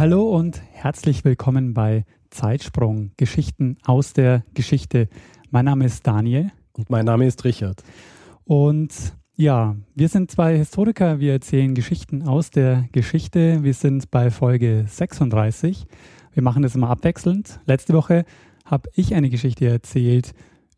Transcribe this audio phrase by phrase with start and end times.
[0.00, 5.10] Hallo und herzlich willkommen bei Zeitsprung, Geschichten aus der Geschichte.
[5.50, 6.52] Mein Name ist Daniel.
[6.72, 7.82] Und mein Name ist Richard.
[8.44, 8.94] Und
[9.36, 13.62] ja, wir sind zwei Historiker, wir erzählen Geschichten aus der Geschichte.
[13.62, 15.86] Wir sind bei Folge 36.
[16.32, 17.60] Wir machen das immer abwechselnd.
[17.66, 18.24] Letzte Woche
[18.64, 20.32] habe ich eine Geschichte erzählt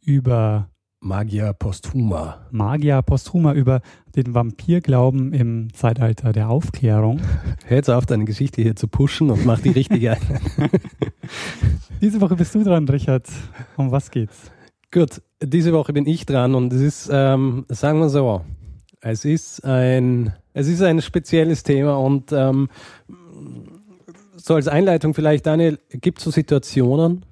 [0.05, 0.69] über
[1.05, 2.47] Magia Posthuma.
[2.53, 3.81] Magia Posthuma über
[4.15, 7.21] den Vampirglauben im Zeitalter der Aufklärung.
[7.67, 10.17] Hör jetzt auf, deine Geschichte hier zu pushen und mach die richtige.
[12.01, 13.27] diese Woche bist du dran, Richard.
[13.77, 14.53] Um was geht's?
[14.93, 18.43] Gut, diese Woche bin ich dran und es ist, ähm, sagen wir so,
[19.01, 22.69] es ist ein, es ist ein spezielles Thema und ähm,
[24.37, 27.25] so als Einleitung vielleicht, Daniel, gibt es so Situationen,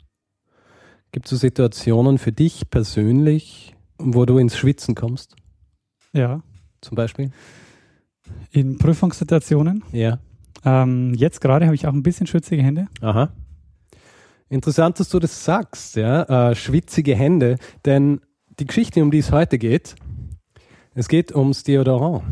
[1.12, 5.34] Gibt es so Situationen für dich persönlich, wo du ins Schwitzen kommst?
[6.12, 6.42] Ja.
[6.80, 7.30] Zum Beispiel?
[8.52, 9.82] In Prüfungssituationen?
[9.92, 10.20] Ja.
[10.64, 12.86] Ähm, jetzt gerade habe ich auch ein bisschen schwitzige Hände.
[13.00, 13.32] Aha.
[14.48, 16.50] Interessant, dass du das sagst, ja.
[16.50, 18.20] Äh, schwitzige Hände, denn
[18.58, 19.96] die Geschichte, um die es heute geht,
[20.94, 22.22] es geht ums Deodorant.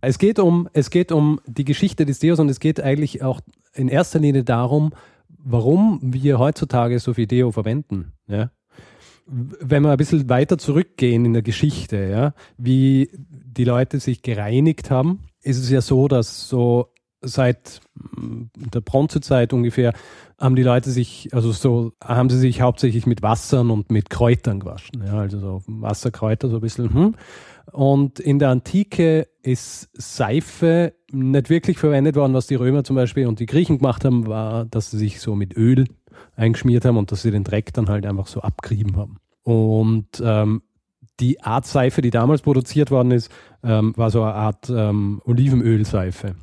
[0.00, 3.40] Es geht um, es geht um die Geschichte des Deos und es geht eigentlich auch
[3.74, 4.92] in erster Linie darum,
[5.38, 8.12] warum wir heutzutage so viel Deo verwenden.
[8.28, 8.50] Ja?
[9.26, 14.90] Wenn wir ein bisschen weiter zurückgehen in der Geschichte, ja, wie die Leute sich gereinigt
[14.90, 16.92] haben, ist es ja so, dass so
[17.22, 19.92] seit mm, der Bronzezeit ungefähr
[20.38, 24.60] haben die Leute sich, also so haben sie sich hauptsächlich mit Wassern und mit Kräutern
[24.60, 25.02] gewaschen.
[25.04, 26.92] Ja, also so Wasserkräuter, so ein bisschen.
[26.92, 27.14] Hm.
[27.72, 32.34] Und in der Antike ist Seife nicht wirklich verwendet worden.
[32.34, 35.34] Was die Römer zum Beispiel und die Griechen gemacht haben, war, dass sie sich so
[35.34, 35.86] mit Öl
[36.34, 39.18] eingeschmiert haben und dass sie den Dreck dann halt einfach so abgerieben haben.
[39.42, 40.62] Und ähm,
[41.20, 43.30] die Art Seife, die damals produziert worden ist,
[43.62, 46.34] ähm, war so eine Art ähm, Olivenölseife.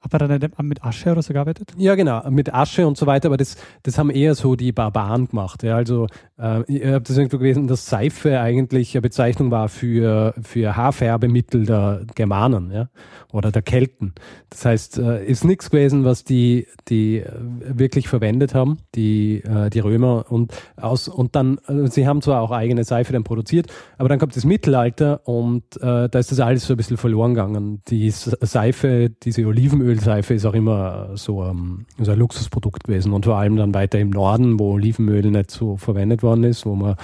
[0.00, 1.72] Hat man dann mit Asche oder so gearbeitet?
[1.76, 5.26] Ja, genau, mit Asche und so weiter, aber das, das haben eher so die Barbaren
[5.26, 5.64] gemacht.
[5.64, 5.74] Ja.
[5.74, 6.06] Also
[6.38, 11.66] äh, ich habe das irgendwo gewesen, dass Seife eigentlich eine Bezeichnung war für, für Haarfärbemittel
[11.66, 12.88] der Germanen ja,
[13.32, 14.14] oder der Kelten.
[14.50, 17.24] Das heißt, äh, ist nichts gewesen, was die, die
[17.60, 20.26] wirklich verwendet haben, die, äh, die Römer.
[20.28, 23.66] Und, aus, und dann, äh, sie haben zwar auch eigene Seife dann produziert,
[23.98, 27.34] aber dann kommt das Mittelalter und äh, da ist das alles so ein bisschen verloren
[27.34, 27.82] gegangen.
[27.88, 33.24] Die Seife, diese Olivenöl, Olivenölseife ist auch immer so, ähm, so ein Luxusprodukt gewesen und
[33.24, 36.96] vor allem dann weiter im Norden, wo Olivenöl nicht so verwendet worden ist, wo man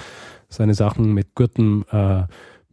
[0.49, 2.23] seine Sachen mit gutem äh,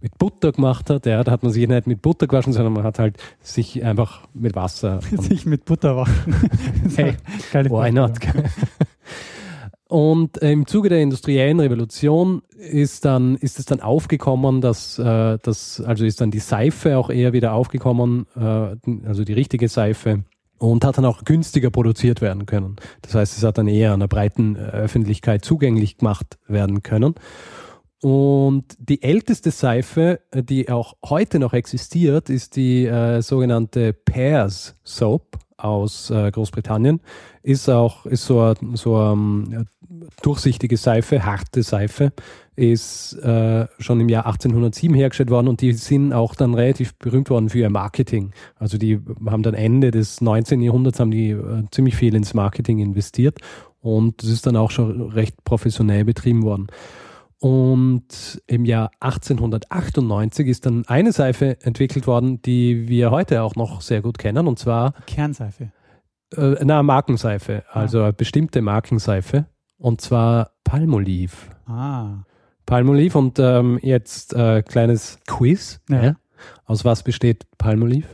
[0.00, 2.82] mit Butter gemacht hat, ja, da hat man sich nicht mit Butter gewaschen, sondern man
[2.82, 5.00] hat halt sich einfach mit Wasser.
[5.18, 6.34] sich mit Butter waschen.
[6.96, 7.14] hey,
[7.70, 8.18] why not?
[9.92, 15.82] Und im Zuge der industriellen Revolution ist dann ist es dann aufgekommen, dass, äh, dass
[15.82, 18.40] also ist dann die Seife auch eher wieder aufgekommen, äh,
[19.06, 20.24] also die richtige Seife
[20.56, 22.76] und hat dann auch günstiger produziert werden können.
[23.02, 27.14] Das heißt, es hat dann eher einer breiten Öffentlichkeit zugänglich gemacht werden können.
[28.00, 35.38] Und die älteste Seife, die auch heute noch existiert, ist die äh, sogenannte Pears Soap
[35.62, 37.00] aus äh, Großbritannien.
[37.42, 39.66] Ist auch ist so, so um,
[40.22, 42.12] durchsichtige Seife, harte Seife,
[42.54, 47.30] ist äh, schon im Jahr 1807 hergestellt worden und die sind auch dann relativ berühmt
[47.30, 48.32] worden für ihr Marketing.
[48.56, 50.60] Also die haben dann Ende des 19.
[50.60, 53.38] Jahrhunderts haben die äh, ziemlich viel ins Marketing investiert
[53.80, 56.66] und das ist dann auch schon recht professionell betrieben worden.
[57.42, 63.80] Und im Jahr 1898 ist dann eine Seife entwickelt worden, die wir heute auch noch
[63.80, 65.72] sehr gut kennen, und zwar Kernseife.
[66.36, 68.04] Äh, na, Markenseife, also ja.
[68.04, 69.46] eine bestimmte Markenseife,
[69.76, 71.34] und zwar Palmolive.
[71.66, 72.22] Ah.
[72.64, 75.80] Palmolive und ähm, jetzt äh, kleines Quiz.
[75.88, 76.04] Ja.
[76.04, 76.16] Ja.
[76.64, 78.06] Aus was besteht Palmolive?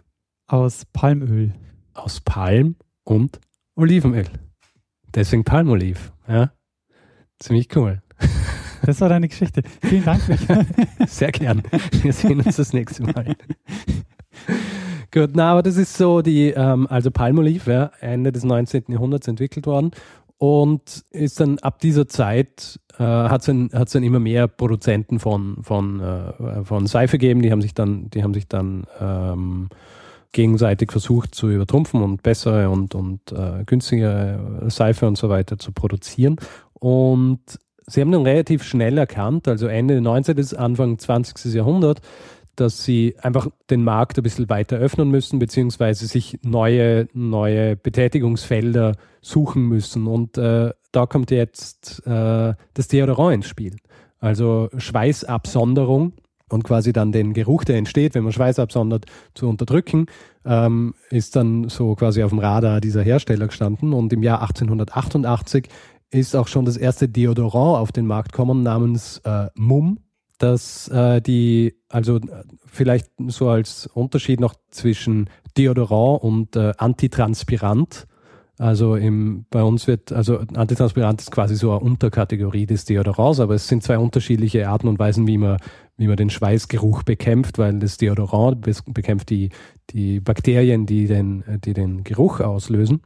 [0.46, 1.52] Aus Palmöl.
[1.92, 3.40] Aus Palm und
[3.74, 4.24] Olivenöl.
[5.14, 6.00] Deswegen Palmolive.
[6.26, 6.50] Ja.
[7.38, 8.00] Ziemlich cool.
[8.84, 9.62] Das war deine Geschichte.
[9.82, 10.22] Vielen Dank.
[11.06, 11.62] Sehr gern.
[12.02, 13.36] Wir sehen uns das nächste Mal.
[15.12, 18.84] Gut, na, aber das ist so die, ähm, also Palmolive, ja, Ende des 19.
[18.88, 19.90] Jahrhunderts entwickelt worden
[20.36, 25.58] und ist dann ab dieser Zeit äh, hat es dann, dann immer mehr Produzenten von,
[25.62, 29.68] von, äh, von Seife gegeben, die haben sich dann, die haben sich dann ähm,
[30.32, 35.72] gegenseitig versucht zu übertrumpfen und bessere und, und äh, günstigere Seife und so weiter zu
[35.72, 36.36] produzieren.
[36.74, 37.40] Und
[37.88, 40.56] sie haben dann relativ schnell erkannt, also Ende 19.
[40.56, 41.54] Anfang 20.
[41.54, 42.00] Jahrhundert,
[42.56, 48.96] dass sie einfach den Markt ein bisschen weiter öffnen müssen, beziehungsweise sich neue, neue Betätigungsfelder
[49.20, 50.06] suchen müssen.
[50.06, 53.76] Und äh, da kommt jetzt äh, das Deodorant ins Spiel.
[54.18, 56.14] Also Schweißabsonderung
[56.48, 60.06] und quasi dann den Geruch, der entsteht, wenn man Schweiß absondert, zu unterdrücken,
[60.44, 63.92] ähm, ist dann so quasi auf dem Radar dieser Hersteller gestanden.
[63.92, 65.68] Und im Jahr 1888
[66.10, 69.98] ist auch schon das erste Deodorant auf den Markt gekommen namens äh, Mum
[70.38, 72.20] dass äh, die, also
[72.66, 78.06] vielleicht so als Unterschied noch zwischen Deodorant und äh, Antitranspirant.
[78.56, 83.54] Also im, bei uns wird, also Antitranspirant ist quasi so eine Unterkategorie des Deodorants, aber
[83.54, 85.58] es sind zwei unterschiedliche Arten und Weisen, wie man,
[85.96, 89.50] wie man den Schweißgeruch bekämpft, weil das Deodorant bekämpft die,
[89.90, 93.00] die Bakterien, die den, die den Geruch auslösen.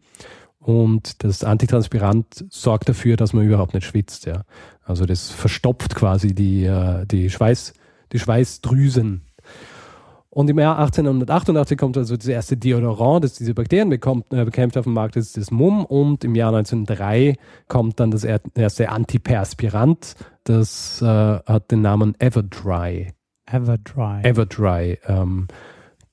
[0.62, 4.26] Und das Antitranspirant sorgt dafür, dass man überhaupt nicht schwitzt.
[4.26, 4.44] Ja.
[4.85, 7.75] Also das verstopft quasi die, äh, die, Schweiß,
[8.12, 9.23] die Schweißdrüsen.
[10.31, 14.79] Und im Jahr 1888 kommt also das erste Deodorant, das diese Bakterien bekommt, äh, bekämpft
[14.79, 15.85] auf dem Markt, das ist das MUM.
[15.85, 17.37] Und im Jahr 1903
[17.67, 23.12] kommt dann das erste Antiperspirant, das äh, hat den Namen Everdry.
[23.47, 24.23] Everdry.
[24.23, 25.49] Everdry ähm,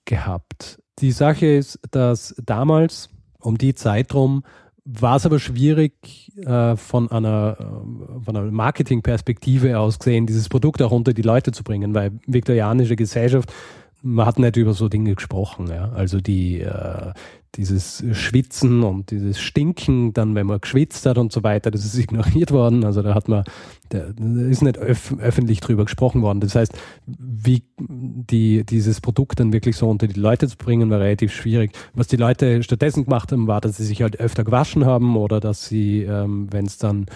[0.06, 0.82] gehabt.
[1.00, 3.10] Die Sache ist, dass damals
[3.42, 4.44] um die Zeit rum
[4.86, 10.82] war es aber schwierig, äh, von einer, äh, von einer Marketingperspektive aus gesehen, dieses Produkt
[10.82, 13.54] auch unter die Leute zu bringen, weil viktorianische Gesellschaft,
[14.02, 15.68] man hat nicht über so Dinge gesprochen.
[15.68, 15.92] Ja?
[15.92, 17.14] Also die, äh,
[17.56, 21.98] dieses Schwitzen und dieses Stinken, dann wenn man geschwitzt hat und so weiter, das ist
[21.98, 22.84] ignoriert worden.
[22.84, 23.44] Also da hat man,
[23.90, 24.00] da
[24.50, 26.40] ist nicht öf öffentlich drüber gesprochen worden.
[26.40, 26.74] Das heißt,
[27.08, 31.72] wie die, dieses Produkt dann wirklich so unter die Leute zu bringen, war relativ schwierig.
[31.94, 35.40] Was die Leute stattdessen gemacht haben, war, dass sie sich halt öfter gewaschen haben oder
[35.40, 37.08] dass sie, ähm, wenn es dann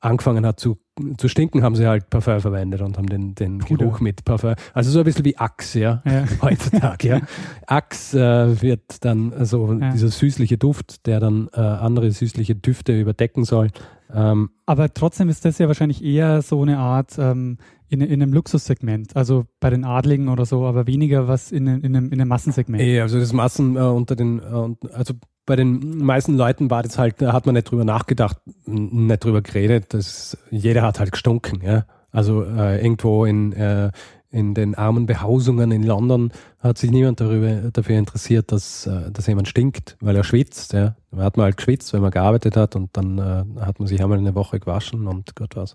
[0.00, 0.78] angefangen hat zu,
[1.16, 4.54] zu stinken, haben sie halt Parfum verwendet und haben den, den Geruch mit Parfum.
[4.74, 6.24] Also so ein bisschen wie Axe, ja, ja.
[6.42, 7.08] heutzutage.
[7.08, 7.20] ja.
[7.66, 9.90] Axe äh, wird dann so ja.
[9.90, 13.68] dieser süßliche Duft, der dann äh, andere süßliche Düfte überdecken soll.
[14.12, 17.58] Ähm, Aber trotzdem ist das ja wahrscheinlich eher so eine Art ähm,
[17.88, 21.96] in, in einem Luxussegment, also bei den Adligen oder so, aber weniger was in, in,
[21.96, 22.82] einem, in einem Massensegment.
[22.82, 25.14] Ja, also das Massen äh, unter den, äh, also
[25.46, 29.42] bei den meisten Leuten war das halt, da hat man nicht drüber nachgedacht, nicht drüber
[29.42, 29.94] geredet.
[29.94, 31.84] Das, jeder hat halt gestunken, ja.
[32.12, 33.90] Also äh, irgendwo in, äh,
[34.30, 39.26] in den armen Behausungen in London hat sich niemand darüber, dafür interessiert, dass, äh, dass
[39.26, 40.72] jemand stinkt, weil er schwitzt.
[40.72, 40.96] Ja.
[41.10, 44.02] Da hat man halt geschwitzt, wenn man gearbeitet hat und dann äh, hat man sich
[44.02, 45.74] einmal eine Woche gewaschen und Gott was.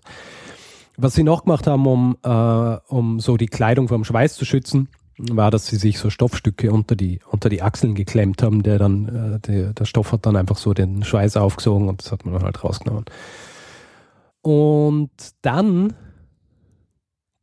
[0.96, 4.88] Was sie noch gemacht haben, um, äh, um so die Kleidung vom Schweiß zu schützen,
[5.18, 9.08] war, dass sie sich so Stoffstücke unter die, unter die Achseln geklemmt haben, der dann,
[9.36, 12.34] äh, der, der Stoff hat dann einfach so den Schweiß aufgesogen und das hat man
[12.34, 13.06] dann halt rausgenommen.
[14.42, 15.10] Und
[15.42, 15.94] dann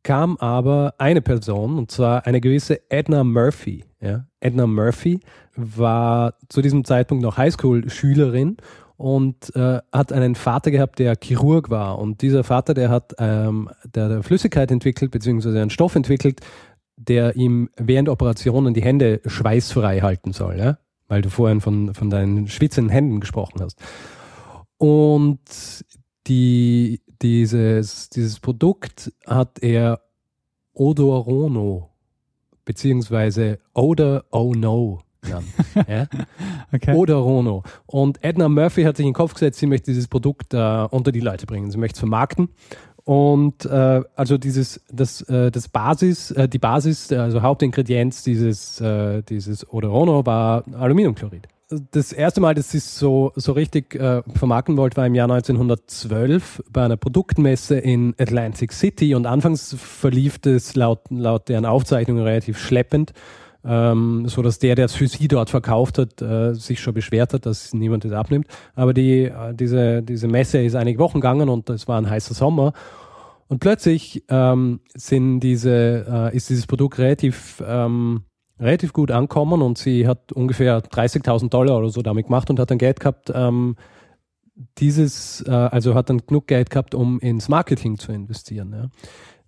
[0.02, 3.84] kam aber eine Person, und zwar eine gewisse Edna Murphy.
[4.00, 4.26] Ja?
[4.40, 5.20] Edna Murphy
[5.56, 8.58] war zu diesem Zeitpunkt noch Highschool-Schülerin
[8.96, 11.98] und äh, hat einen Vater gehabt, der Chirurg war.
[11.98, 16.40] Und dieser Vater, der hat ähm, der, der Flüssigkeit entwickelt, beziehungsweise einen Stoff entwickelt,
[16.96, 20.78] der ihm während Operationen die Hände schweißfrei halten soll, ja?
[21.08, 23.80] weil du vorhin von, von deinen schwitzenden Händen gesprochen hast.
[24.78, 25.38] Und
[26.26, 30.00] die, dieses, dieses Produkt hat er
[30.72, 31.90] Odorono
[32.64, 35.46] beziehungsweise Odor Oh No genannt.
[35.88, 36.06] ja?
[36.72, 36.94] okay.
[36.94, 37.62] Odorono.
[37.86, 41.12] Und Edna Murphy hat sich in den Kopf gesetzt, sie möchte dieses Produkt äh, unter
[41.12, 41.70] die Leute bringen.
[41.70, 42.50] Sie möchte es vermarkten
[43.04, 49.22] und äh, also dieses, das, äh, das Basis, äh, die Basis, also Hauptingredienz dieses, äh,
[49.22, 51.46] dieses Oderono war Aluminiumchlorid.
[51.90, 55.30] Das erste Mal, dass sie es so, so richtig äh, vermarkten wollte, war im Jahr
[55.30, 62.22] 1912 bei einer Produktmesse in Atlantic City und anfangs verlief das laut, laut deren Aufzeichnungen
[62.22, 63.12] relativ schleppend
[63.64, 67.32] ähm, so dass der, der es für sie dort verkauft hat, äh, sich schon beschwert
[67.32, 68.46] hat, dass niemand das abnimmt.
[68.74, 72.34] Aber die, äh, diese, diese Messe ist einige Wochen gegangen und es war ein heißer
[72.34, 72.72] Sommer.
[73.48, 78.24] Und plötzlich ähm, sind diese, äh, ist dieses Produkt relativ, ähm,
[78.58, 82.70] relativ gut ankommen und sie hat ungefähr 30.000 Dollar oder so damit gemacht und hat
[82.70, 83.76] dann Geld gehabt, ähm,
[84.78, 88.72] dieses, äh, also hat dann genug Geld gehabt, um ins Marketing zu investieren.
[88.72, 88.88] Ja.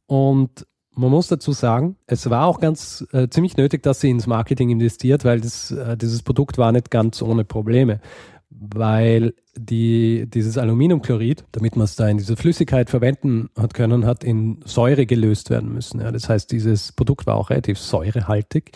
[0.06, 4.26] Und man muss dazu sagen, es war auch ganz äh, ziemlich nötig, dass sie ins
[4.26, 8.00] Marketing investiert, weil das, äh, dieses Produkt war nicht ganz ohne Probleme.
[8.48, 14.24] Weil die, dieses Aluminiumchlorid, damit man es da in diese Flüssigkeit verwenden hat können, hat
[14.24, 16.00] in Säure gelöst werden müssen.
[16.00, 18.72] Ja, das heißt, dieses Produkt war auch relativ säurehaltig.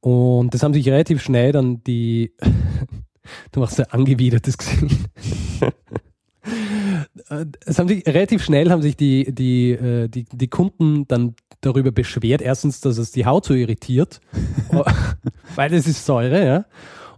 [0.00, 2.34] Und das haben sich relativ schnell dann die,
[3.52, 5.08] du machst ein angewidertes Gesicht.
[7.64, 11.90] es haben sich relativ schnell haben sich die, die, äh, die, die Kunden dann darüber
[11.90, 12.42] beschwert.
[12.42, 14.20] Erstens, dass es die Haut so irritiert,
[15.54, 16.64] weil es ist Säure, ja.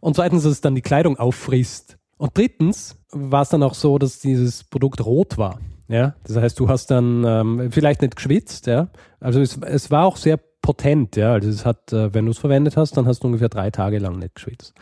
[0.00, 1.98] Und zweitens, dass es dann die Kleidung auffrisst.
[2.16, 5.60] Und drittens war es dann auch so, dass dieses Produkt rot war.
[5.88, 8.88] Ja, das heißt, du hast dann ähm, vielleicht nicht geschwitzt, ja.
[9.20, 11.32] Also es, es war auch sehr potent, ja.
[11.32, 13.98] Also es hat, äh, wenn du es verwendet hast, dann hast du ungefähr drei Tage
[13.98, 14.74] lang nicht geschwitzt.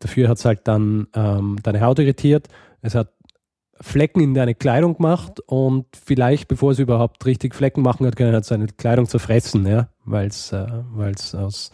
[0.00, 2.48] Dafür hat es halt dann ähm, deine Haut irritiert.
[2.82, 3.12] Es hat
[3.80, 8.34] Flecken in deine Kleidung gemacht und vielleicht, bevor es überhaupt richtig Flecken machen hat können,
[8.34, 11.70] hat seine Kleidung zerfressen, ja, weil es äh, weil's aus,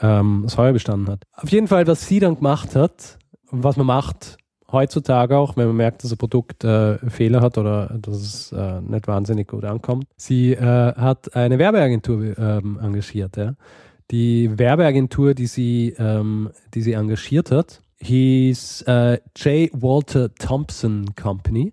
[0.00, 1.24] ähm, aus Heuer bestanden hat.
[1.32, 3.18] Auf jeden Fall, was sie dann gemacht hat,
[3.50, 4.38] was man macht
[4.74, 8.82] heutzutage auch, wenn man merkt, dass ein Produkt äh, Fehler hat oder dass es äh,
[8.82, 10.06] nicht wahnsinnig gut ankommt.
[10.16, 13.38] Sie äh, hat eine Werbeagentur ähm, engagiert.
[13.38, 13.54] Ja.
[14.10, 19.70] Die Werbeagentur, die sie, ähm, die sie engagiert hat, hieß äh, J.
[19.72, 21.72] Walter Thompson Company.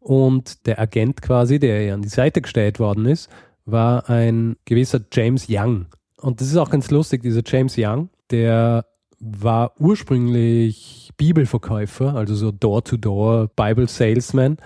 [0.00, 3.30] Und der Agent quasi, der ihr an die Seite gestellt worden ist,
[3.64, 5.86] war ein gewisser James Young.
[6.18, 8.84] Und das ist auch ganz lustig, dieser James Young, der
[9.20, 14.56] war ursprünglich Bibelverkäufer, also so Door-to-Door Bible Salesman,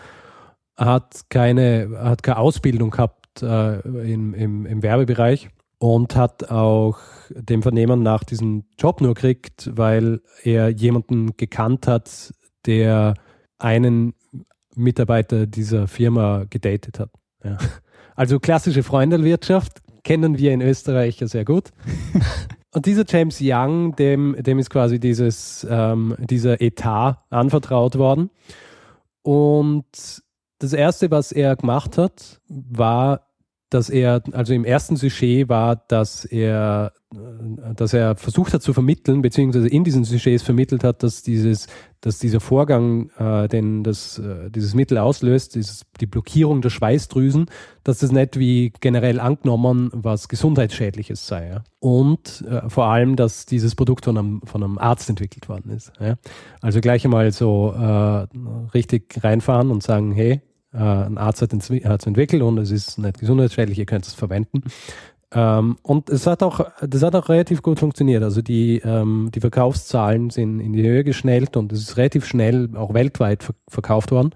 [0.76, 6.98] hat keine, hat keine Ausbildung gehabt äh, im, im, im Werbebereich und hat auch
[7.30, 12.32] dem Vernehmen nach diesen Job nur gekriegt, weil er jemanden gekannt hat,
[12.64, 13.14] der
[13.58, 14.14] einen
[14.74, 17.10] Mitarbeiter dieser Firma gedatet hat.
[17.44, 17.58] Ja.
[18.14, 21.70] Also klassische Freundelwirtschaft kennen wir in Österreich ja sehr gut.
[22.72, 28.30] Und dieser James Young, dem, dem ist quasi dieses, ähm, dieser Etat anvertraut worden.
[29.22, 30.22] Und
[30.58, 33.25] das Erste, was er gemacht hat, war
[33.70, 38.72] dass er, also im ersten Sujet war, dass er, äh, dass er versucht hat zu
[38.72, 41.66] vermitteln, beziehungsweise in diesen Sujets vermittelt hat, dass dieses,
[42.00, 47.46] dass dieser Vorgang, äh, den das, äh, dieses Mittel auslöst, dieses, die Blockierung der Schweißdrüsen,
[47.82, 51.48] dass das nicht wie generell angenommen was gesundheitsschädliches sei.
[51.48, 51.64] Ja?
[51.80, 55.92] Und äh, vor allem, dass dieses Produkt von einem, von einem Arzt entwickelt worden ist.
[55.98, 56.14] Ja?
[56.60, 58.26] Also gleich einmal so äh,
[58.74, 60.40] richtig reinfahren und sagen, hey,
[60.76, 64.62] äh, ein Arzt hat es entwickelt und es ist nicht gesundheitsschädlich, ihr könnt es verwenden.
[65.32, 68.22] Ähm, und es hat auch, das hat auch relativ gut funktioniert.
[68.22, 72.70] Also die, ähm, die Verkaufszahlen sind in die Höhe geschnellt und es ist relativ schnell
[72.76, 74.30] auch weltweit ver verkauft worden.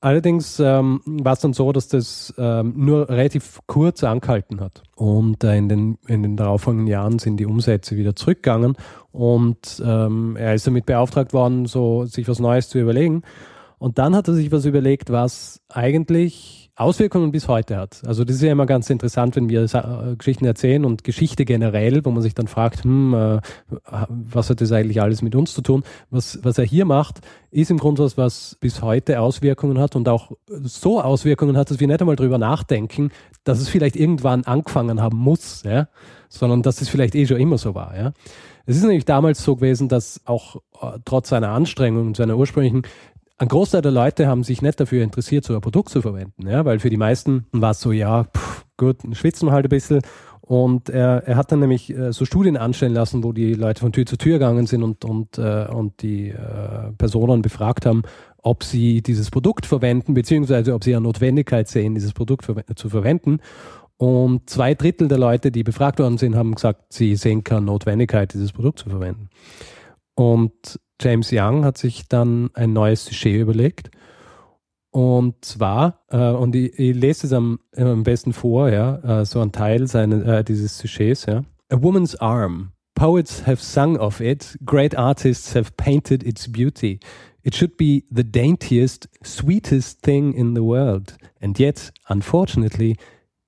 [0.00, 4.82] Allerdings ähm, war es dann so, dass das ähm, nur relativ kurz angehalten hat.
[4.96, 8.76] Und äh, in, den, in den darauffolgenden Jahren sind die Umsätze wieder zurückgegangen
[9.12, 13.22] und ähm, er ist damit beauftragt worden, so sich was Neues zu überlegen.
[13.82, 18.00] Und dann hat er sich was überlegt, was eigentlich Auswirkungen bis heute hat.
[18.06, 22.04] Also das ist ja immer ganz interessant, wenn wir äh, Geschichten erzählen und Geschichte generell,
[22.04, 23.40] wo man sich dann fragt, hm, äh,
[24.08, 25.82] was hat das eigentlich alles mit uns zu tun?
[26.10, 30.08] Was, was er hier macht, ist im Grunde was, was bis heute Auswirkungen hat und
[30.08, 33.10] auch so Auswirkungen hat, dass wir nicht einmal drüber nachdenken,
[33.42, 35.88] dass es vielleicht irgendwann angefangen haben muss, ja?
[36.28, 37.96] sondern dass es vielleicht eh schon immer so war.
[37.96, 38.12] Ja?
[38.64, 42.82] Es ist nämlich damals so gewesen, dass auch äh, trotz seiner Anstrengung und seiner ursprünglichen
[43.42, 46.64] ein Großteil der Leute haben sich nicht dafür interessiert, so ein Produkt zu verwenden, ja,
[46.64, 50.00] weil für die meisten war es so, ja, pff, gut, schwitzen wir halt ein bisschen.
[50.42, 53.90] Und er, er hat dann nämlich äh, so Studien anstellen lassen, wo die Leute von
[53.90, 58.02] Tür zu Tür gegangen sind und, und, äh, und die äh, Personen befragt haben,
[58.44, 62.90] ob sie dieses Produkt verwenden, beziehungsweise ob sie eine Notwendigkeit sehen, dieses Produkt ver zu
[62.90, 63.40] verwenden.
[63.96, 68.34] Und zwei Drittel der Leute, die befragt worden sind, haben gesagt, sie sehen keine Notwendigkeit,
[68.34, 69.30] dieses Produkt zu verwenden.
[70.14, 73.90] Und James Young hat sich dann ein neues Sujet überlegt.
[74.90, 79.40] Und zwar, äh, und ich, ich, lese es am, am besten vor, ja, äh, so
[79.40, 81.44] ein Teil seines, äh, dieses Sujets, ja.
[81.70, 82.72] A woman's arm.
[82.94, 84.58] Poets have sung of it.
[84.66, 87.00] Great artists have painted its beauty.
[87.42, 91.16] It should be the daintiest, sweetest thing in the world.
[91.40, 92.96] And yet, unfortunately,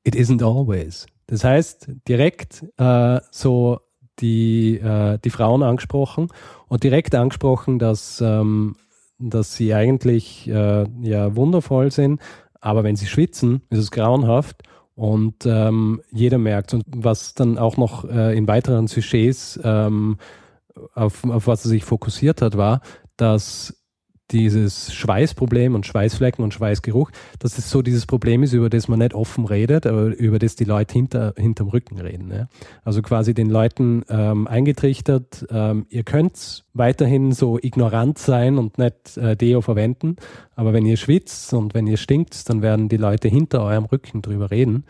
[0.02, 1.06] it isn't always.
[1.26, 3.80] Das heißt, direkt äh, so
[4.20, 6.28] die, äh, die Frauen angesprochen
[6.68, 8.76] und direkt angesprochen, dass, ähm,
[9.18, 12.20] dass sie eigentlich äh, ja wundervoll sind,
[12.60, 14.62] aber wenn sie schwitzen, ist es grauenhaft
[14.94, 16.74] und ähm, jeder merkt.
[16.74, 20.16] Und was dann auch noch äh, in weiteren Sujets ähm,
[20.94, 22.80] auf, auf was er sich fokussiert hat, war,
[23.16, 23.83] dass
[24.30, 28.98] dieses Schweißproblem und Schweißflecken und Schweißgeruch, dass es so dieses Problem ist, über das man
[28.98, 32.30] nicht offen redet, aber über das die Leute hinter, hinterm Rücken reden.
[32.30, 32.48] Ja?
[32.84, 39.16] Also quasi den Leuten ähm, eingetrichtert, ähm, ihr könnt weiterhin so ignorant sein und nicht
[39.16, 40.16] äh, Deo verwenden,
[40.56, 44.22] aber wenn ihr schwitzt und wenn ihr stinkt, dann werden die Leute hinter eurem Rücken
[44.22, 44.84] drüber reden.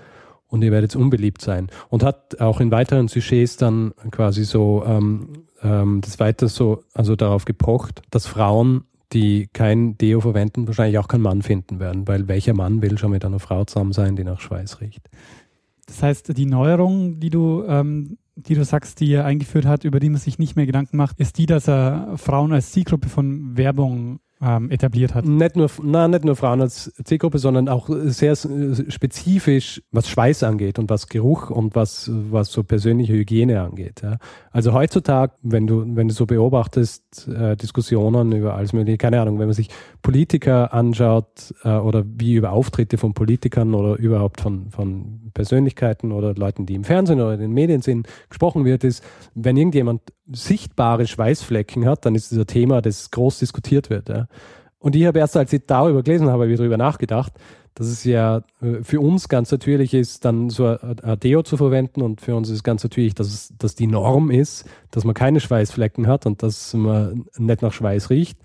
[0.46, 1.68] und ihr werdet unbeliebt sein.
[1.88, 7.16] Und hat auch in weiteren Sujets dann quasi so ähm, ähm, das weiter so, also
[7.16, 12.28] darauf gepocht, dass Frauen, die kein Deo verwenden, wahrscheinlich auch keinen Mann finden werden, weil
[12.28, 15.08] welcher Mann will schon mit einer Frau zusammen sein, die nach Schweiß riecht.
[15.86, 20.00] Das heißt, die Neuerung, die du, ähm, die du sagst, die er eingeführt hat, über
[20.00, 23.56] die man sich nicht mehr Gedanken macht, ist die, dass er Frauen als Zielgruppe von
[23.56, 25.24] Werbung ähm, etabliert hat.
[25.24, 30.78] Nicht nur, na, nicht nur Frauen als Zielgruppe, sondern auch sehr spezifisch, was Schweiß angeht
[30.78, 34.02] und was Geruch und was, was so persönliche Hygiene angeht.
[34.02, 34.18] Ja.
[34.50, 39.38] Also heutzutage, wenn du, wenn du so beobachtest, äh, Diskussionen über alles mögliche, keine Ahnung,
[39.38, 39.68] wenn man sich
[40.02, 46.34] Politiker anschaut äh, oder wie über Auftritte von Politikern oder überhaupt von, von Persönlichkeiten oder
[46.34, 49.02] Leuten, die im Fernsehen oder in den Medien sind, gesprochen wird, ist,
[49.34, 54.08] wenn irgendjemand sichtbare Schweißflecken hat, dann ist das ein Thema, das groß diskutiert wird.
[54.08, 54.26] Ja.
[54.78, 57.32] Und ich habe erst, als ich darüber gelesen habe, wieder darüber nachgedacht,
[57.74, 62.02] dass es ja äh, für uns ganz natürlich ist, dann so ein Deo zu verwenden
[62.02, 65.40] und für uns ist ganz natürlich, dass, es, dass die Norm ist, dass man keine
[65.40, 68.38] Schweißflecken hat und dass man nicht nach Schweiß riecht.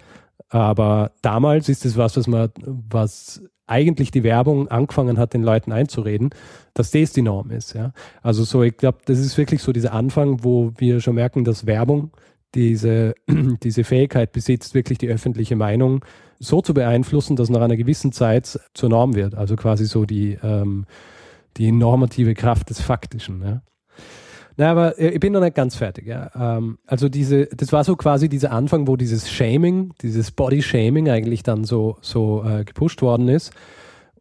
[0.49, 5.71] Aber damals ist es was, was man, was eigentlich die Werbung angefangen hat, den Leuten
[5.71, 6.31] einzureden,
[6.73, 7.73] dass das die Norm ist.
[7.73, 7.93] Ja?
[8.23, 11.67] Also so, ich glaube, das ist wirklich so dieser Anfang, wo wir schon merken, dass
[11.67, 12.09] Werbung
[12.55, 13.15] diese,
[13.63, 16.03] diese Fähigkeit besitzt, wirklich die öffentliche Meinung
[16.39, 19.35] so zu beeinflussen, dass nach einer gewissen Zeit zur Norm wird.
[19.35, 20.85] Also quasi so die, ähm,
[21.57, 23.41] die normative Kraft des Faktischen.
[23.43, 23.61] Ja?
[24.59, 26.07] Na, aber äh, ich bin noch nicht ganz fertig.
[26.07, 26.31] Ja.
[26.35, 31.43] Ähm, also diese, das war so quasi dieser Anfang, wo dieses Shaming, dieses Body-Shaming eigentlich
[31.43, 33.53] dann so, so äh, gepusht worden ist.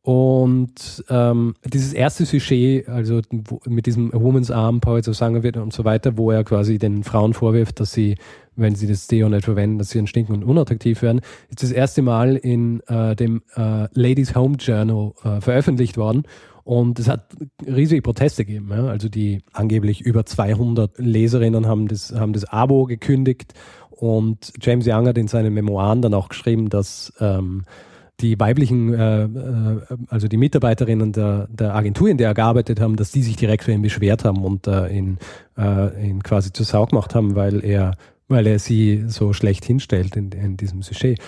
[0.09, 3.21] Und ähm, dieses erste Sujet, also
[3.67, 7.35] mit diesem Woman's Arm, Poets of Sanger und so weiter, wo er quasi den Frauen
[7.35, 8.15] vorwirft, dass sie,
[8.57, 12.01] wenn sie das Deo nicht verwenden, dass sie stinken und unattraktiv werden, ist das erste
[12.01, 16.23] Mal in äh, dem äh, Ladies Home Journal äh, veröffentlicht worden.
[16.65, 17.37] Und es hat
[17.67, 18.71] riesige Proteste gegeben.
[18.71, 18.87] Ja?
[18.87, 23.53] Also die angeblich über 200 Leserinnen haben das, haben das Abo gekündigt.
[23.91, 27.65] Und James Young hat in seinen Memoiren dann auch geschrieben, dass ähm,
[28.21, 32.97] die weiblichen, äh, äh, also die Mitarbeiterinnen der, der Agentur, in der er gearbeitet haben,
[32.97, 35.19] dass die sich direkt für ihn beschwert haben und äh, ihn,
[35.57, 37.95] äh, ihn quasi zur Sau gemacht haben, weil er,
[38.27, 41.21] weil er sie so schlecht hinstellt in, in diesem Sujet.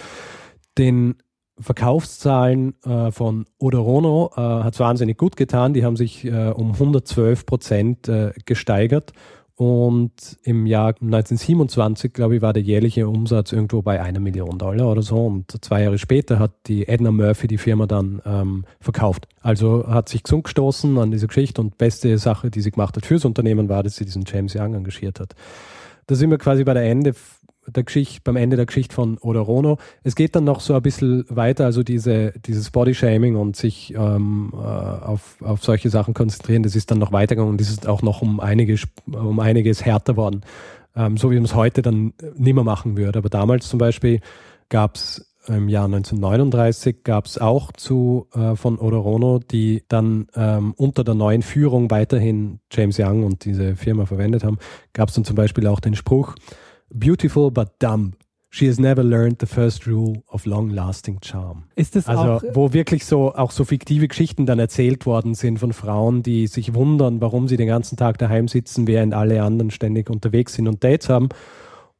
[0.78, 1.14] Den
[1.60, 5.74] Verkaufszahlen äh, von Odorono äh, hat es wahnsinnig gut getan.
[5.74, 9.12] Die haben sich äh, um 112 Prozent äh, gesteigert.
[9.60, 14.90] Und im Jahr 1927, glaube ich, war der jährliche Umsatz irgendwo bei einer Million Dollar
[14.90, 15.26] oder so.
[15.26, 19.28] Und zwei Jahre später hat die Edna Murphy die Firma dann ähm, verkauft.
[19.42, 23.04] Also hat sich gesund gestoßen an diese Geschichte und beste Sache, die sie gemacht hat
[23.04, 25.34] fürs Unternehmen, war, dass sie diesen James Young engagiert hat.
[26.06, 27.12] Da sind wir quasi bei der Ende
[27.70, 29.78] der Geschichte, beim Ende der Geschichte von Odorono.
[30.02, 34.52] Es geht dann noch so ein bisschen weiter, also diese, dieses Bodyshaming und sich ähm,
[34.54, 38.02] äh, auf, auf solche Sachen konzentrieren, das ist dann noch weitergegangen und das ist auch
[38.02, 40.42] noch um einiges, um einiges härter worden.
[40.96, 43.18] Ähm, so wie man es heute dann nicht mehr machen würde.
[43.18, 44.20] Aber damals zum Beispiel
[44.68, 50.74] gab es im Jahr 1939 gab es auch zu äh, von Odorono, die dann ähm,
[50.76, 54.58] unter der neuen Führung weiterhin James Young und diese Firma verwendet haben,
[54.92, 56.34] gab es dann zum Beispiel auch den Spruch,
[56.92, 58.12] Beautiful but dumb.
[58.52, 61.64] She has never learned the first rule of long-lasting charm.
[61.76, 65.58] Ist das also, auch, wo wirklich so auch so fiktive Geschichten dann erzählt worden sind
[65.58, 69.70] von Frauen, die sich wundern, warum sie den ganzen Tag daheim sitzen, während alle anderen
[69.70, 71.28] ständig unterwegs sind und Dates haben.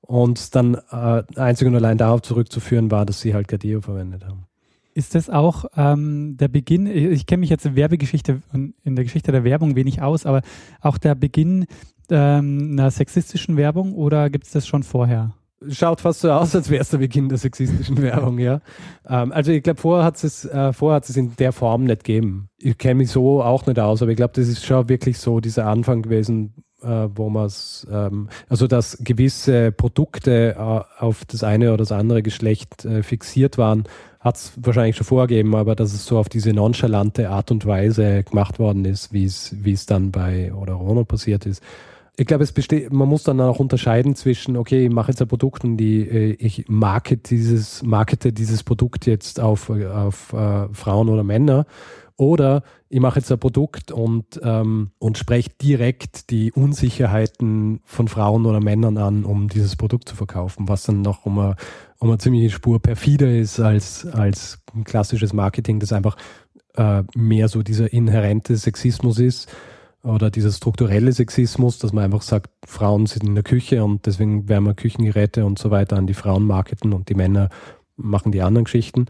[0.00, 4.46] Und dann äh, einzig und allein darauf zurückzuführen war, dass sie halt Gardeo verwendet haben.
[4.92, 9.04] Ist das auch ähm, der Beginn, ich kenne mich jetzt in Werbegeschichte und in der
[9.04, 10.42] Geschichte der Werbung wenig aus, aber
[10.80, 11.66] auch der Beginn
[12.10, 15.34] ähm, einer sexistischen Werbung oder gibt es das schon vorher?
[15.68, 18.60] Schaut fast so aus, als wäre es der Beginn der sexistischen Werbung, ja.
[19.06, 22.48] Ähm, also ich glaube, vorher hat es äh, vorher es in der Form nicht gegeben.
[22.56, 25.40] Ich kenne mich so auch nicht aus, aber ich glaube, das ist schon wirklich so
[25.40, 31.44] dieser Anfang gewesen, äh, wo man es, ähm, also dass gewisse Produkte äh, auf das
[31.44, 33.84] eine oder das andere Geschlecht äh, fixiert waren,
[34.18, 38.22] hat es wahrscheinlich schon vorgegeben, aber dass es so auf diese nonchalante Art und Weise
[38.22, 41.62] gemacht worden ist, wie es dann bei Odorono passiert ist,
[42.20, 45.28] ich glaube, es besteht, man muss dann auch unterscheiden zwischen, okay, ich mache jetzt ein
[45.28, 51.08] Produkt und die, äh, ich market dieses, markete dieses Produkt jetzt auf, auf äh, Frauen
[51.08, 51.64] oder Männer.
[52.18, 58.44] Oder ich mache jetzt ein Produkt und, ähm, und spreche direkt die Unsicherheiten von Frauen
[58.44, 61.56] oder Männern an, um dieses Produkt zu verkaufen, was dann noch um eine,
[62.00, 66.18] um eine ziemliche Spur perfider ist als, als klassisches Marketing, das einfach
[66.74, 69.50] äh, mehr so dieser inhärente Sexismus ist
[70.02, 74.48] oder dieser strukturelle Sexismus, dass man einfach sagt, Frauen sind in der Küche und deswegen
[74.48, 77.50] werden wir Küchengeräte und so weiter an die Frauen marketen und die Männer
[77.96, 79.06] machen die anderen Geschichten.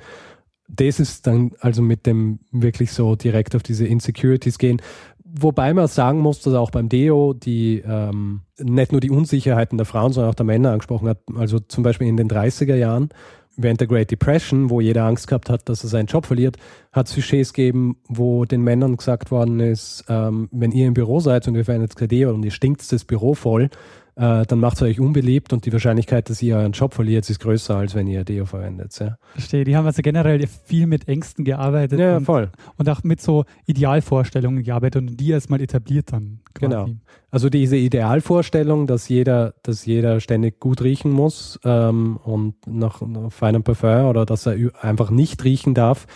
[0.68, 4.80] Das ist dann also mit dem wirklich so direkt auf diese Insecurities gehen.
[5.24, 9.86] Wobei man sagen muss, dass auch beim Deo die ähm, nicht nur die Unsicherheiten der
[9.86, 11.18] Frauen, sondern auch der Männer angesprochen hat.
[11.36, 13.10] Also zum Beispiel in den 30er Jahren,
[13.56, 16.56] während der Great Depression, wo jeder Angst gehabt hat, dass er seinen Job verliert,
[16.92, 21.20] hat es Sujets gegeben, wo den Männern gesagt worden ist, ähm, wenn ihr im Büro
[21.20, 23.70] seid und ihr verwendet kein Deo und ihr stinkt das Büro voll,
[24.16, 27.40] äh, dann macht es euch unbeliebt und die Wahrscheinlichkeit, dass ihr euren Job verliert, ist
[27.40, 28.98] größer, als wenn ihr Deo verwendet.
[28.98, 29.16] Ja.
[29.32, 29.64] Verstehe.
[29.64, 31.98] Die haben also generell viel mit Ängsten gearbeitet.
[31.98, 32.50] Ja, und, voll.
[32.76, 36.40] Und auch mit so Idealvorstellungen gearbeitet und die erstmal etabliert dann.
[36.54, 36.70] Quasi.
[36.70, 36.88] Genau.
[37.30, 43.30] Also diese Idealvorstellung, dass jeder, dass jeder ständig gut riechen muss ähm, und nach, nach
[43.30, 46.06] feinem Parfum oder dass er einfach nicht riechen darf,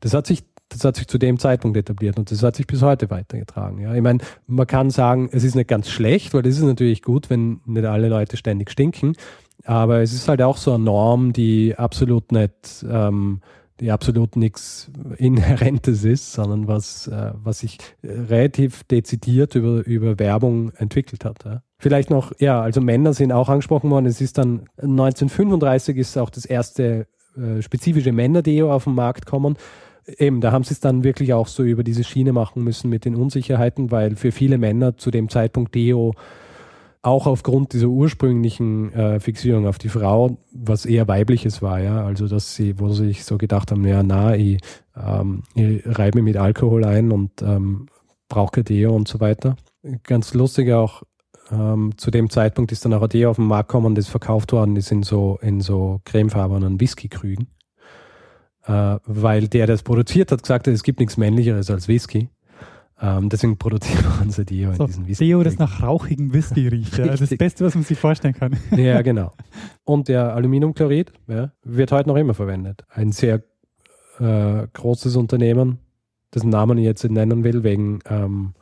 [0.00, 2.82] das hat sich das hat sich zu dem Zeitpunkt etabliert und das hat sich bis
[2.82, 3.78] heute weitergetragen.
[3.80, 3.94] Ja.
[3.94, 7.30] Ich meine, man kann sagen, es ist nicht ganz schlecht, weil das ist natürlich gut,
[7.30, 9.16] wenn nicht alle Leute ständig stinken,
[9.64, 13.40] aber es ist halt auch so eine Norm, die absolut nicht, ähm,
[13.80, 20.72] die absolut nichts Inhärentes ist, sondern was, äh, was sich relativ dezidiert über, über Werbung
[20.76, 21.44] entwickelt hat.
[21.44, 21.62] Ja.
[21.78, 24.06] Vielleicht noch, ja, also Männer sind auch angesprochen worden.
[24.06, 29.56] Es ist dann 1935 ist auch das erste äh, spezifische Männerdeo auf den Markt gekommen
[30.06, 33.04] eben, da haben sie es dann wirklich auch so über diese Schiene machen müssen mit
[33.04, 36.14] den Unsicherheiten, weil für viele Männer zu dem Zeitpunkt Deo
[37.02, 42.28] auch aufgrund dieser ursprünglichen äh, Fixierung auf die Frau, was eher weibliches war, ja, also
[42.28, 44.58] dass sie, wo sie sich so gedacht haben, ja, na, ich,
[44.96, 47.88] ähm, ich reibe mich mit Alkohol ein und ähm,
[48.28, 49.56] brauche Deo und so weiter.
[50.04, 51.02] Ganz lustig auch,
[51.50, 54.52] ähm, zu dem Zeitpunkt ist dann auch ein Deo auf den Markt gekommen, das verkauft
[54.52, 57.48] worden ist in so, in so cremefarbenen Whiskykrügen
[58.66, 62.28] äh, weil der, der es produziert hat, gesagt hat, es gibt nichts Männlicheres als Whisky.
[63.00, 65.26] Ähm, deswegen produzieren wir unser Deo so, in diesen Whisky.
[65.26, 66.96] Deo, das nach rauchigem Whisky riecht.
[66.96, 67.06] Ja.
[67.06, 68.56] Das Beste, was man sich vorstellen kann.
[68.76, 69.32] ja, genau.
[69.84, 72.84] Und der Aluminiumchlorid ja, wird heute noch immer verwendet.
[72.88, 73.42] Ein sehr
[74.20, 75.78] äh, großes Unternehmen,
[76.34, 78.54] dessen Namen ich jetzt nicht nennen will, wegen ähm,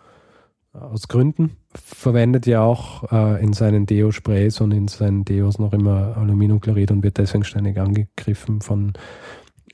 [0.72, 6.16] aus Gründen, verwendet ja auch äh, in seinen Deo-Sprays und in seinen Deos noch immer
[6.16, 8.94] Aluminiumchlorid und wird deswegen ständig angegriffen von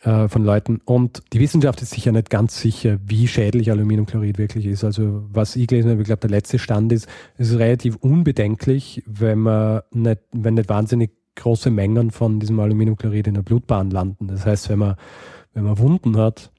[0.03, 0.81] äh, von Leuten.
[0.85, 4.85] Und die Wissenschaft ist sicher nicht ganz sicher, wie schädlich Aluminiumchlorid wirklich ist.
[4.85, 9.03] Also was ich gelesen habe, ich glaube, der letzte Stand ist, es ist relativ unbedenklich,
[9.07, 14.29] wenn man nicht, wenn nicht wahnsinnig große Mengen von diesem Aluminiumchlorid in der Blutbahn landen.
[14.29, 14.97] Das heißt, wenn man,
[15.55, 16.51] wenn man Wunden hat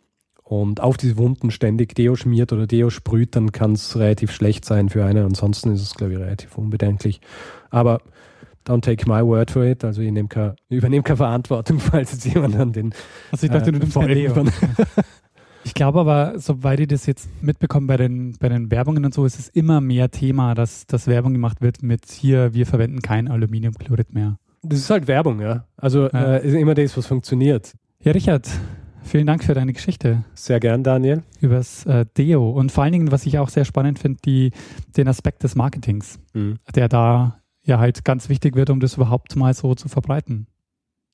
[0.43, 4.65] und auf diese Wunden ständig Deo schmiert oder Deo sprüht, dann kann es relativ schlecht
[4.65, 5.25] sein für einen.
[5.25, 7.21] Ansonsten ist es, glaube ich, relativ unbedenklich.
[7.69, 8.02] Aber
[8.65, 9.84] don't take my word for it.
[9.84, 12.93] Also ich, nehme keine, übernehme keine Verantwortung, falls jetzt jemand an den.
[13.32, 14.52] Also ich dachte, äh, du nimmst von.
[15.65, 19.26] Ich glaube aber, soweit ich das jetzt mitbekomme bei den, bei den Werbungen und so,
[19.26, 23.28] ist es immer mehr Thema, dass, dass Werbung gemacht wird mit hier, wir verwenden kein
[23.28, 24.38] Aluminiumchlorid mehr.
[24.63, 25.65] Das ist halt Werbung, ja.
[25.78, 26.38] Also ja.
[26.38, 27.74] Äh, ist immer das, was funktioniert.
[28.02, 28.50] Ja, Richard,
[29.04, 30.24] vielen Dank für deine Geschichte.
[30.34, 31.24] Sehr gern, Daniel.
[31.41, 32.50] Übers äh, Deo.
[32.50, 34.52] Und vor allen Dingen, was ich auch sehr spannend finde,
[34.98, 36.58] den Aspekt des Marketings, mhm.
[36.74, 37.38] der da
[37.69, 40.47] ja halt ganz wichtig wird, um das überhaupt mal so zu verbreiten.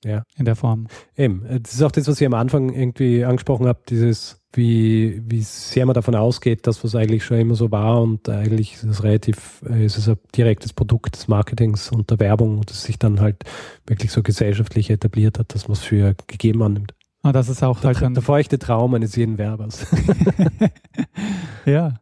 [0.04, 0.24] Ja.
[0.38, 0.88] In der Form.
[1.18, 1.46] Eben.
[1.64, 5.86] Das ist auch das, was ich am Anfang irgendwie angesprochen habe, dieses, wie, wie sehr
[5.86, 9.64] man davon ausgeht, dass was eigentlich schon immer so war und eigentlich ist es relativ,
[9.64, 13.44] ist es ein direktes Produkt des Marketings und der Werbung, das sich dann halt
[13.88, 16.94] wirklich so gesellschaftlich etabliert hat, dass man es für gegeben annimmt.
[17.24, 19.88] Und ah, das ist auch der, halt der feuchte Traum eines jeden Werbers.
[21.66, 21.96] ja.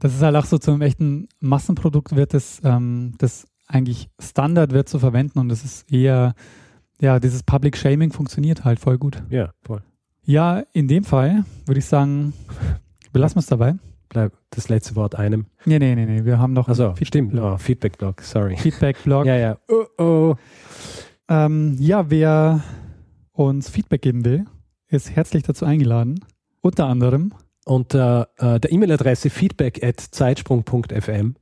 [0.00, 4.88] Das ist halt auch so zum echten Massenprodukt wird das, ähm, das eigentlich Standard wird
[4.88, 6.34] zu verwenden und es ist eher,
[7.00, 9.22] ja, dieses Public Shaming funktioniert halt voll gut.
[9.30, 9.82] Ja, voll.
[10.24, 12.32] Ja, in dem Fall würde ich sagen,
[13.12, 13.74] belassen wir es dabei.
[14.08, 15.46] Bleib das letzte Wort einem.
[15.66, 16.24] Nee, nee, nee, nee.
[16.24, 17.38] Wir haben noch also, stimmt.
[17.38, 18.56] Oh, Feedback-Blog, sorry.
[18.56, 19.26] Feedback-Blog.
[19.26, 19.58] ja, ja.
[19.68, 20.34] Oh, oh.
[21.28, 22.62] Ähm, ja, wer
[23.32, 24.46] uns Feedback geben will,
[24.88, 26.24] ist herzlich dazu eingeladen.
[26.62, 27.32] Unter anderem
[27.68, 31.34] unter äh, der E-Mail-Adresse feedback at zeitsprung.fm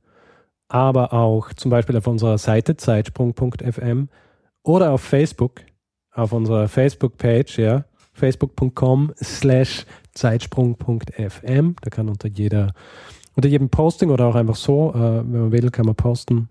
[0.67, 4.09] aber auch zum Beispiel auf unserer Seite zeitsprung.fm
[4.63, 5.61] oder auf Facebook,
[6.11, 11.75] auf unserer Facebook-Page, ja, facebook.com slash zeitsprung.fm.
[11.81, 12.73] Da kann unter jeder,
[13.35, 16.49] unter jedem Posting oder auch einfach so, äh, wenn man will, kann man posten.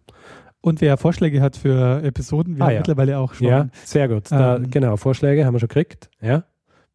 [0.61, 2.79] Und wer Vorschläge hat für Episoden, wir ah, haben ja.
[2.81, 3.47] mittlerweile auch schon.
[3.47, 4.33] Ja, sehr gut.
[4.33, 6.11] Da, ähm, genau, Vorschläge haben wir schon gekriegt.
[6.21, 6.45] Ja,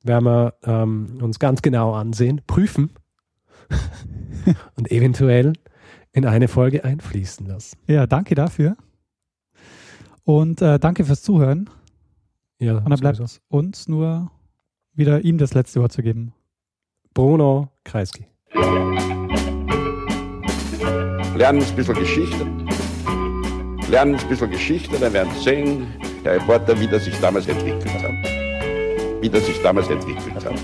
[0.03, 2.91] werden wir ähm, uns ganz genau ansehen, prüfen
[4.75, 5.53] und eventuell
[6.13, 7.77] in eine Folge einfließen lassen.
[7.87, 8.75] Ja, danke dafür.
[10.23, 11.69] Und äh, danke fürs Zuhören.
[12.59, 13.39] Ja, Und dann bleibt sowieso.
[13.47, 14.29] uns nur
[14.93, 16.33] wieder ihm das letzte Wort zu geben.
[17.13, 18.25] Bruno Kreisky.
[21.35, 22.45] Lernen ein bisschen Geschichte.
[23.89, 25.87] Lernen ein bisschen Geschichte, dann werden Sie sehen,
[26.23, 28.11] Herr Reporter, wie das sich damals entwickelt hat.
[29.21, 30.55] Wie das sich damals entwickelt hat.